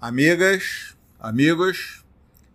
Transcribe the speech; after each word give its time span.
Amigas, 0.00 0.96
amigos, 1.18 2.02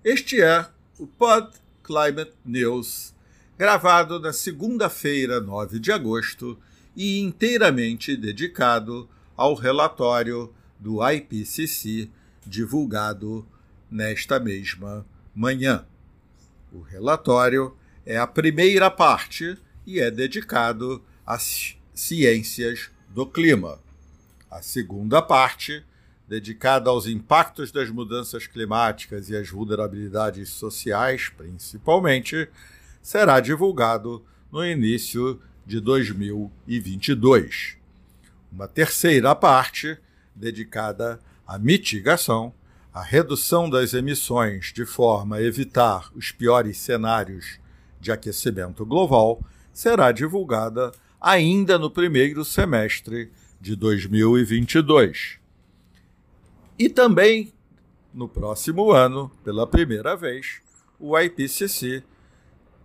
este 0.04 0.42
é 0.42 0.68
o 0.98 1.06
Pod 1.06 1.56
Climate 1.84 2.34
News, 2.44 3.14
gravado 3.56 4.20
na 4.20 4.34
segunda-feira, 4.34 5.40
9 5.40 5.78
de 5.78 5.92
agosto, 5.92 6.58
e 6.96 7.20
inteiramente 7.20 8.18
dedicado 8.18 9.08
ao 9.38 9.54
relatório 9.54 10.52
do 10.80 11.08
IPCC 11.08 12.10
divulgado 12.44 13.48
nesta 13.92 14.40
mesma 14.40 15.06
manhã. 15.36 15.86
O 16.74 16.82
relatório 16.82 17.78
é 18.08 18.18
a 18.18 18.26
primeira 18.26 18.90
parte 18.90 19.56
e 19.86 20.00
é 20.00 20.10
dedicado 20.10 21.00
às 21.24 21.78
ciências 21.94 22.90
do 23.08 23.24
clima. 23.24 23.80
A 24.50 24.64
segunda 24.64 25.22
parte 25.22 25.86
dedicada 26.28 26.90
aos 26.90 27.06
impactos 27.06 27.72
das 27.72 27.90
mudanças 27.90 28.48
climáticas 28.48 29.30
e 29.30 29.36
às 29.36 29.50
vulnerabilidades 29.50 30.50
sociais, 30.50 31.30
principalmente, 31.30 32.50
será 33.02 33.40
divulgado 33.40 34.24
no 34.52 34.66
início 34.66 35.40
de 35.66 35.80
2022. 35.80 37.78
Uma 38.52 38.68
terceira 38.68 39.36
parte, 39.36 39.98
dedicada 40.36 41.20
à 41.46 41.58
mitigação, 41.60 42.54
à 42.94 43.02
redução 43.02 43.70
das 43.70 43.94
emissões 43.94 44.72
de 44.74 44.86
forma 44.86 45.36
a 45.36 45.42
evitar 45.42 46.10
os 46.16 46.32
piores 46.32 46.78
cenários 46.78 47.60
de 48.00 48.12
aquecimento 48.12 48.86
global, 48.86 49.44
será 49.74 50.12
divulgada 50.12 50.92
ainda 51.20 51.78
no 51.78 51.92
primeiro 51.92 52.46
semestre 52.46 53.32
de 53.60 53.76
2022. 53.76 55.45
E 56.78 56.90
também, 56.90 57.54
no 58.14 58.28
próximo 58.28 58.92
ano, 58.92 59.32
pela 59.44 59.66
primeira 59.66 60.16
vez, 60.16 60.62
o 61.00 61.18
IPCC 61.18 62.04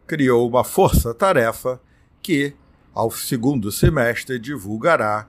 criou 0.06 0.48
uma 0.48 0.62
força-tarefa 0.62 1.80
que, 2.22 2.54
ao 2.94 3.10
segundo 3.10 3.72
semestre, 3.72 4.38
divulgará 4.38 5.28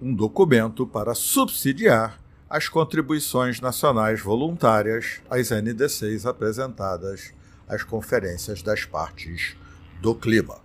um 0.00 0.14
documento 0.14 0.86
para 0.86 1.14
subsidiar 1.14 2.20
as 2.48 2.68
contribuições 2.68 3.60
nacionais 3.60 4.20
voluntárias 4.20 5.20
às 5.30 5.50
NDCs 5.50 6.26
apresentadas 6.26 7.32
às 7.68 7.82
conferências 7.82 8.62
das 8.62 8.84
partes 8.84 9.56
do 10.00 10.14
clima. 10.14 10.60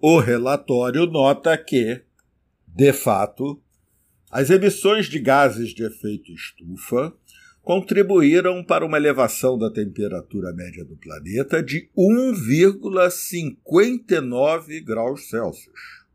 O 0.00 0.18
relatório 0.18 1.06
nota 1.06 1.56
que, 1.56 2.02
de 2.66 2.92
fato, 2.92 3.61
as 4.32 4.48
emissões 4.48 5.08
de 5.10 5.18
gases 5.18 5.74
de 5.74 5.84
efeito 5.84 6.32
estufa 6.32 7.12
contribuíram 7.60 8.64
para 8.64 8.86
uma 8.86 8.96
elevação 8.96 9.58
da 9.58 9.70
temperatura 9.70 10.54
média 10.54 10.86
do 10.86 10.96
planeta 10.96 11.62
de 11.62 11.90
1,59 11.94 14.82
graus 14.82 15.28
Celsius. 15.28 16.06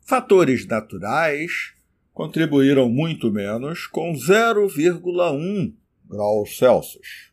Fatores 0.00 0.66
naturais 0.66 1.76
contribuíram 2.12 2.90
muito 2.90 3.30
menos, 3.30 3.86
com 3.86 4.12
0,1 4.12 5.72
graus 6.08 6.58
Celsius. 6.58 7.30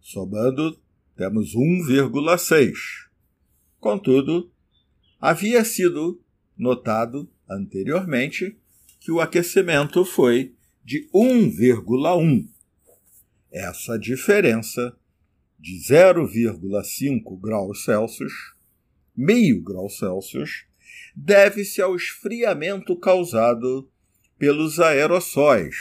Somando, 0.00 0.80
temos 1.16 1.56
1,6. 1.56 2.72
Contudo, 3.80 4.48
havia 5.20 5.64
sido 5.64 6.21
notado 6.56 7.28
anteriormente 7.48 8.56
que 9.00 9.10
o 9.10 9.20
aquecimento 9.20 10.04
foi 10.04 10.54
de 10.84 11.08
1,1. 11.14 12.48
Essa 13.50 13.98
diferença 13.98 14.96
de 15.58 15.74
0,5 15.78 17.40
graus 17.40 17.84
Celsius, 17.84 18.32
meio 19.16 19.62
grau 19.62 19.88
Celsius, 19.88 20.64
deve-se 21.14 21.80
ao 21.80 21.94
esfriamento 21.94 22.96
causado 22.96 23.88
pelos 24.38 24.80
aerossóis, 24.80 25.76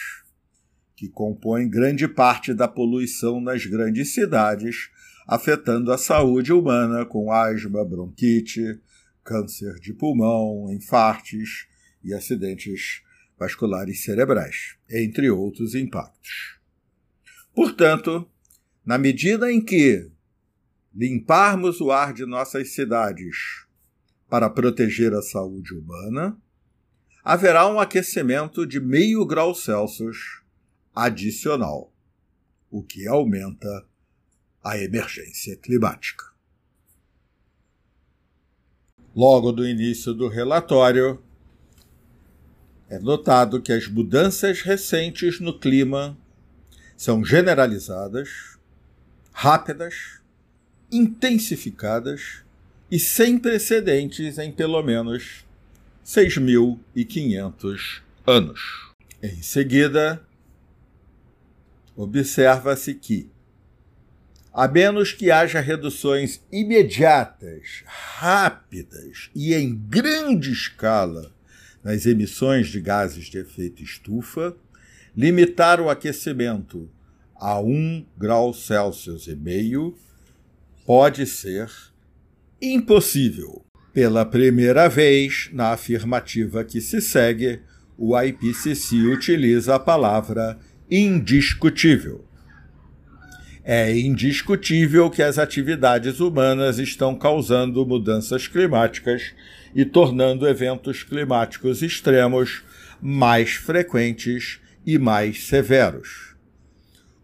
que 0.96 1.09
compõem 1.09 1.67
grande 1.69 2.07
parte 2.07 2.53
da 2.53 2.67
poluição 2.67 3.41
nas 3.41 3.66
grandes 3.66 4.13
cidades, 4.13 4.91
afetando 5.28 5.91
a 5.91 5.97
saúde 5.97 6.53
humana 6.53 7.06
com 7.06 7.31
asma, 7.31 7.84
bronquite, 7.84 8.79
câncer 9.24 9.76
de 9.80 9.94
pulmão, 9.94 10.72
infartes 10.72 11.68
e 12.04 12.14
acidentes 12.14 13.02
vasculares 13.38 14.04
cerebrais, 14.04 14.76
entre 14.90 15.30
outros 15.30 15.74
impactos. 15.74 16.59
Portanto, 17.54 18.30
na 18.86 18.98
medida 18.98 19.52
em 19.52 19.64
que 19.64 20.12
limparmos 20.94 21.82
o 21.82 21.92
ar 21.92 22.14
de 22.14 22.26
nossas 22.26 22.74
cidades 22.74 23.66
para 24.30 24.50
proteger 24.50 25.14
a 25.14 25.22
saúde 25.22 25.74
humana, 25.74 26.38
haverá 27.24 27.68
um 27.68 27.80
aquecimento 27.80 28.66
de 28.66 28.80
meio 28.80 29.26
grau 29.26 29.53
Celsius 29.53 30.42
adicional, 30.94 31.94
o 32.70 32.84
que 32.84 33.08
aumenta 33.08 33.86
a 34.64 34.78
emergência 34.78 35.56
climática. 35.58 36.31
Logo 39.16 39.51
do 39.51 39.67
início 39.67 40.13
do 40.13 40.27
relatório, 40.27 41.22
é 42.89 42.97
notado 42.99 43.61
que 43.61 43.72
as 43.72 43.88
mudanças 43.88 44.61
recentes 44.61 45.39
no 45.39 45.57
clima 45.57 46.17
são 46.95 47.23
generalizadas, 47.23 48.57
rápidas, 49.31 50.19
intensificadas 50.91 52.44
e 52.89 52.99
sem 52.99 53.39
precedentes 53.39 54.38
em 54.38 54.51
pelo 54.51 54.83
menos 54.83 55.45
6.500 56.05 58.01
anos. 58.28 58.91
Em 59.23 59.41
seguida, 59.41 60.22
observa-se 61.95 62.93
que 62.93 63.29
a 64.53 64.67
menos 64.67 65.13
que 65.13 65.31
haja 65.31 65.62
reduções 65.62 66.41
imediatas, 66.51 67.84
rápidas 67.85 69.29
e 69.34 69.53
em 69.53 69.73
grande 69.73 70.51
escala 70.51 71.31
nas 71.84 72.06
emissões 72.06 72.67
de 72.67 72.81
gases 72.81 73.25
de 73.25 73.40
efeito 73.40 73.81
estufa, 73.81 74.56
limitar 75.16 75.79
o 75.79 75.90
aquecimento 75.90 76.90
a 77.35 77.59
1 77.59 78.06
grau 78.17 78.53
Celsius 78.53 79.28
e 79.28 79.35
meio 79.35 79.97
pode 80.85 81.25
ser 81.25 81.69
impossível. 82.61 83.63
Pela 83.94 84.25
primeira 84.25 84.88
vez 84.88 85.50
na 85.51 85.72
afirmativa 85.72 86.63
que 86.63 86.79
se 86.79 87.01
segue, 87.01 87.61
o 87.97 88.19
IPCC 88.19 88.95
utiliza 89.07 89.75
a 89.75 89.79
palavra 89.79 90.59
indiscutível 90.90 92.25
é 93.63 93.95
indiscutível 93.97 95.09
que 95.09 95.22
as 95.22 95.38
atividades 95.38 96.19
humanas 96.19 96.79
estão 96.79 97.16
causando 97.16 97.85
mudanças 97.85 98.47
climáticas 98.47 99.33
e 99.75 99.85
tornando 99.85 100.47
eventos 100.47 101.03
climáticos 101.03 101.81
extremos 101.81 102.63
mais 103.01 103.53
frequentes 103.53 104.59
e 104.85 104.97
mais 104.97 105.45
severos. 105.45 106.35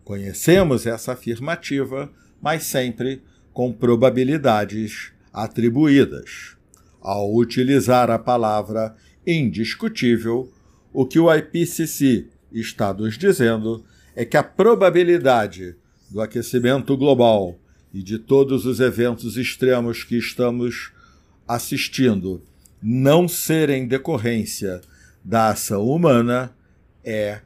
Conhecemos 0.04 0.86
essa 0.86 1.14
afirmativa, 1.14 2.10
mas 2.42 2.64
sempre 2.64 3.22
com 3.52 3.74
probabilidades 3.74 5.12
atribuídas. 5.34 6.56
Ao 7.02 7.34
utilizar 7.34 8.10
a 8.12 8.20
palavra 8.20 8.96
indiscutível, 9.26 10.52
o 10.94 11.06
que 11.06 11.20
o 11.20 11.34
IPCC 11.34 12.28
está 12.52 12.94
nos 12.94 13.18
dizendo 13.18 13.84
é 14.16 14.24
que 14.24 14.38
a 14.38 14.44
probabilidade 14.44 15.76
do 16.10 16.22
aquecimento 16.22 16.96
global 16.96 17.58
e 17.94 18.02
de 18.02 18.18
todos 18.18 18.66
os 18.66 18.80
eventos 18.80 19.38
extremos 19.38 20.04
que 20.04 20.18
estamos 20.18 20.92
assistindo 21.48 22.42
não 22.82 23.28
serem 23.28 23.88
decorrência 23.88 24.82
da 25.24 25.50
ação 25.50 25.88
humana 25.88 26.54
é 27.04 27.42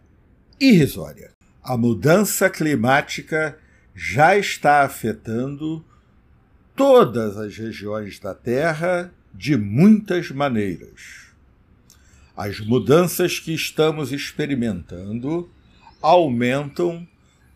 irrisória. 0.60 1.32
A 1.64 1.78
mudança 1.78 2.50
climática 2.50 3.58
já 3.96 4.38
está 4.38 4.84
afetando 4.84 5.84
todas 6.76 7.38
as 7.38 7.56
regiões 7.56 8.20
da 8.20 8.34
Terra 8.34 9.14
de 9.34 9.56
muitas 9.56 10.32
maneiras. 10.32 11.32
As 12.36 12.60
mudanças 12.60 13.40
que 13.40 13.54
estamos 13.54 14.12
experimentando 14.12 15.50
aumentam 16.02 17.08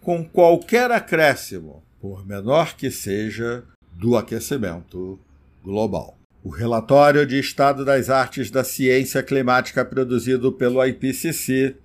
com 0.05 0.23
qualquer 0.23 0.89
acréscimo, 0.91 1.83
por 1.99 2.23
menor 2.27 2.77
que 2.77 2.91
seja, 2.91 3.63
do 3.91 4.15
aquecimento 4.15 5.19
global. 5.63 6.15
O 6.43 6.49
relatório 6.49 7.25
de 7.25 7.39
Estado 7.39 7.83
das 7.83 8.07
Artes 8.07 8.51
da 8.51 8.63
Ciência 8.63 9.23
Climática 9.23 9.83
produzido 9.83 10.51
pelo 10.51 10.85
IPCC 10.85 11.75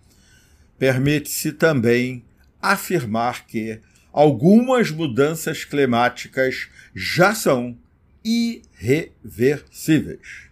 permite-se 0.79 1.53
também 1.53 2.23
afirmar 2.61 3.47
que 3.47 3.81
algumas 4.13 4.91
mudanças 4.91 5.65
climáticas 5.65 6.69
já 6.95 7.35
são 7.35 7.75
irreversíveis. 8.23 10.51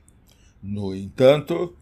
No 0.63 0.95
entanto, 0.95 1.77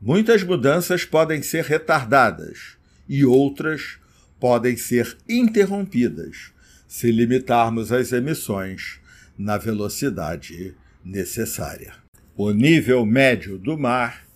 muitas 0.00 0.44
mudanças 0.44 1.04
podem 1.04 1.42
ser 1.42 1.64
retardadas 1.64 2.76
e 3.08 3.24
outras 3.24 4.00
podem 4.42 4.76
ser 4.76 5.16
interrompidas 5.28 6.50
se 6.88 7.12
limitarmos 7.12 7.92
as 7.92 8.10
emissões 8.10 8.98
na 9.38 9.56
velocidade 9.56 10.74
necessária. 11.04 11.94
O 12.36 12.50
nível 12.50 13.06
médio 13.06 13.56
do 13.56 13.78
mar 13.78 14.26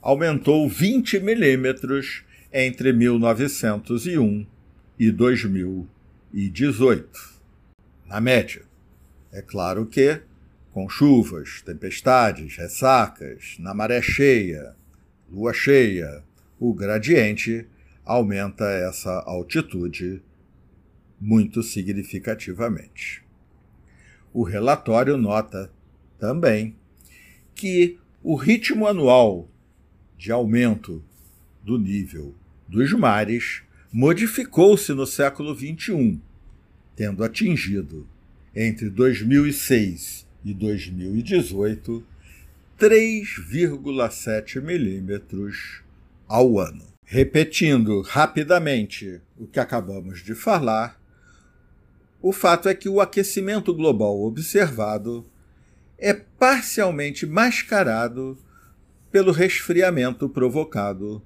aumentou 0.00 0.68
20 0.68 1.20
milímetros 1.20 2.24
entre 2.52 2.92
1901 2.92 4.44
e 4.98 5.12
2018. 5.12 7.08
Na 8.04 8.20
média. 8.20 8.62
É 9.32 9.40
claro 9.40 9.86
que, 9.86 10.20
com 10.72 10.88
chuvas, 10.88 11.62
tempestades, 11.62 12.56
ressacas, 12.56 13.54
na 13.60 13.72
maré 13.72 14.02
cheia, 14.02 14.74
lua 15.30 15.52
cheia, 15.52 16.24
o 16.58 16.74
gradiente 16.74 17.64
aumenta 18.04 18.64
essa 18.64 19.22
altitude 19.26 20.22
muito 21.20 21.62
significativamente. 21.62 23.22
O 24.32 24.42
relatório 24.42 25.16
nota 25.16 25.70
também 26.18 26.74
que 27.54 27.98
o 28.22 28.34
ritmo 28.34 28.86
anual 28.86 29.48
de 30.16 30.32
aumento 30.32 31.02
do 31.62 31.78
nível 31.78 32.34
dos 32.68 32.92
mares 32.92 33.62
modificou-se 33.92 34.92
no 34.92 35.06
século 35.06 35.54
XXI, 35.54 36.18
tendo 36.96 37.22
atingido, 37.22 38.08
entre 38.54 38.88
2006 38.90 40.26
e 40.44 40.54
2018, 40.54 42.04
3,7 42.78 44.60
milímetros 44.60 45.82
ao 46.26 46.58
ano. 46.58 46.91
Repetindo 47.14 48.00
rapidamente 48.00 49.20
o 49.36 49.46
que 49.46 49.60
acabamos 49.60 50.24
de 50.24 50.34
falar, 50.34 50.98
o 52.22 52.32
fato 52.32 52.70
é 52.70 52.74
que 52.74 52.88
o 52.88 53.02
aquecimento 53.02 53.74
global 53.74 54.18
observado 54.22 55.22
é 55.98 56.14
parcialmente 56.14 57.26
mascarado 57.26 58.38
pelo 59.10 59.30
resfriamento 59.30 60.26
provocado 60.26 61.22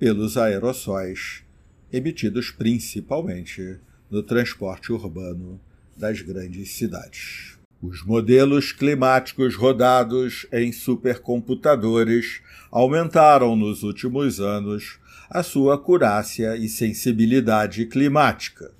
pelos 0.00 0.36
aerossóis 0.36 1.44
emitidos 1.92 2.50
principalmente 2.50 3.78
no 4.10 4.24
transporte 4.24 4.92
urbano 4.92 5.60
das 5.96 6.20
grandes 6.22 6.72
cidades. 6.72 7.59
Os 7.82 8.04
modelos 8.04 8.72
climáticos 8.72 9.56
rodados 9.56 10.46
em 10.52 10.70
supercomputadores 10.70 12.42
aumentaram 12.70 13.56
nos 13.56 13.82
últimos 13.82 14.38
anos 14.38 14.98
a 15.30 15.42
sua 15.42 15.76
acurácia 15.76 16.56
e 16.56 16.68
sensibilidade 16.68 17.86
climática. 17.86 18.70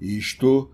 Isto 0.00 0.70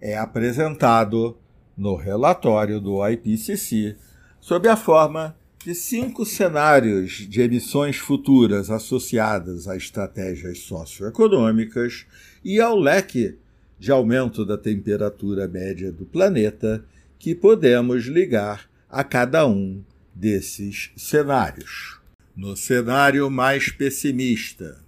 é 0.00 0.16
apresentado 0.16 1.36
no 1.76 1.96
relatório 1.96 2.80
do 2.80 3.04
IPCC 3.08 3.96
sob 4.40 4.68
a 4.68 4.76
forma 4.76 5.36
de 5.64 5.74
cinco 5.74 6.24
cenários 6.24 7.26
de 7.28 7.40
emissões 7.40 7.96
futuras 7.96 8.70
associadas 8.70 9.66
a 9.66 9.76
estratégias 9.76 10.60
socioeconômicas 10.60 12.06
e 12.44 12.60
ao 12.60 12.76
leque 12.78 13.36
de 13.82 13.90
aumento 13.90 14.46
da 14.46 14.56
temperatura 14.56 15.48
média 15.48 15.90
do 15.90 16.04
planeta 16.04 16.84
que 17.18 17.34
podemos 17.34 18.04
ligar 18.04 18.70
a 18.88 19.02
cada 19.02 19.44
um 19.44 19.82
desses 20.14 20.92
cenários. 20.96 21.98
No 22.36 22.56
cenário 22.56 23.28
mais 23.28 23.70
pessimista, 23.70 24.78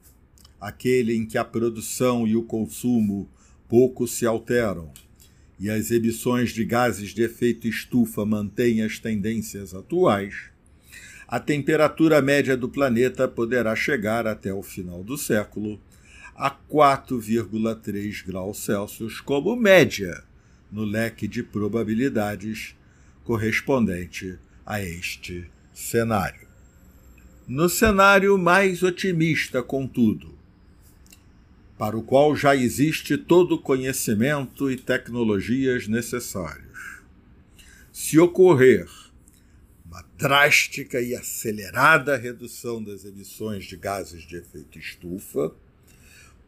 aquele 0.61 1.13
em 1.13 1.27
que 1.27 1.37
a 1.37 1.45
produção 1.45 2.25
e 2.25 2.37
o 2.37 2.45
consumo 2.45 3.29
pouco 3.69 4.07
se 4.07 4.25
alteram, 4.27 4.93
e 5.59 5.69
as 5.69 5.91
emissões 5.91 6.51
de 6.51 6.65
gases 6.65 7.13
de 7.13 7.25
efeito 7.25 7.67
estufa 7.67 8.25
mantêm 8.25 8.81
as 8.81 9.01
tendências 9.01 9.75
atuais, 9.75 10.51
a 11.27 11.41
temperatura 11.41 12.23
média 12.23 12.57
do 12.57 12.69
planeta 12.69 13.27
poderá 13.27 13.75
chegar 13.75 14.25
até 14.25 14.55
o 14.55 14.63
final 14.63 15.03
do 15.03 15.19
século 15.19 15.81
a 16.35 16.51
4,3 16.51 18.27
graus 18.27 18.59
Celsius 18.59 19.21
como 19.21 19.55
média 19.55 20.25
no 20.71 20.85
leque 20.85 21.29
de 21.29 21.43
probabilidades 21.43 22.75
correspondente 23.23 24.39
a 24.67 24.83
este 24.83 25.49
cenário. 25.73 26.49
No 27.47 27.69
cenário 27.69 28.37
mais 28.37 28.83
otimista, 28.83 29.63
contudo, 29.63 30.35
para 31.79 31.97
o 31.97 32.03
qual 32.03 32.35
já 32.35 32.57
existe 32.57 33.17
todo 33.17 33.57
o 33.57 33.61
conhecimento 33.61 34.71
e 34.71 34.77
tecnologias 34.77 35.87
necessários. 35.87 37.01
Se 37.93 38.19
ocorrer 38.19 38.89
uma 39.85 40.05
drástica 40.17 41.01
e 41.01 41.15
acelerada 41.15 42.17
redução 42.17 42.83
das 42.83 43.05
emissões 43.05 43.65
de 43.65 43.77
gases 43.77 44.27
de 44.27 44.37
efeito 44.37 44.79
estufa, 44.79 45.55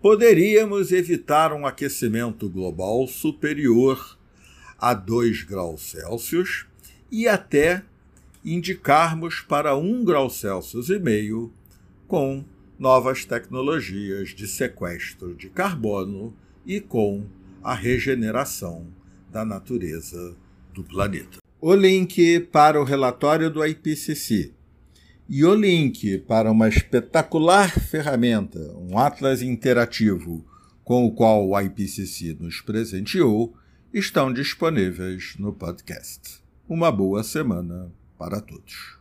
poderíamos 0.01 0.93
evitar 0.93 1.53
um 1.53 1.67
aquecimento 1.67 2.49
global 2.49 3.07
superior 3.07 4.19
a 4.79 4.93
2 4.95 5.43
graus 5.43 5.91
Celsius 5.91 6.67
e 7.11 7.27
até 7.27 7.83
indicarmos 8.45 9.41
para 9.41 9.77
1 9.77 10.05
grau 10.05 10.31
Celsius 10.31 10.89
e 10.91 10.99
meio 10.99 11.53
com 12.07 12.45
novas 12.79 13.25
tecnologias 13.25 14.31
de 14.31 14.47
sequestro 14.47 15.35
de 15.35 15.49
carbono 15.49 16.35
e 16.65 16.81
com 16.81 17.25
a 17.63 17.75
regeneração 17.75 18.87
da 19.31 19.45
natureza 19.45 20.37
do 20.73 20.85
planeta. 20.85 21.39
O 21.61 21.75
link 21.75 22.41
para 22.53 22.81
o 22.81 22.85
relatório 22.85 23.51
do 23.51 23.65
IPCC 23.65 24.53
e 25.29 25.45
o 25.45 25.55
link 25.55 26.19
para 26.19 26.51
uma 26.51 26.69
espetacular 26.69 27.71
ferramenta, 27.71 28.61
um 28.77 28.97
atlas 28.97 29.43
interativo 29.43 30.45
com 30.85 31.05
o 31.05 31.11
qual 31.11 31.49
o 31.49 31.61
IPCC 31.61 32.37
nos 32.39 32.61
presenteou, 32.61 33.53
estão 33.93 34.33
disponíveis 34.33 35.35
no 35.39 35.53
podcast. 35.53 36.41
Uma 36.69 36.93
boa 36.93 37.25
semana 37.25 37.91
para 38.17 38.41
todos. 38.41 38.96